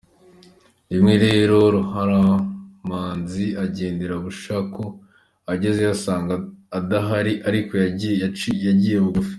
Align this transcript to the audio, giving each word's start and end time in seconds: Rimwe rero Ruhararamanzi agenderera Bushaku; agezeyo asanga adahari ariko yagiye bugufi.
Rimwe 0.91 1.13
rero 1.25 1.55
Ruhararamanzi 1.75 3.45
agenderera 3.63 4.17
Bushaku; 4.25 4.83
agezeyo 5.53 5.91
asanga 5.97 6.33
adahari 6.77 7.33
ariko 7.49 7.73
yagiye 8.63 8.95
bugufi. 9.05 9.29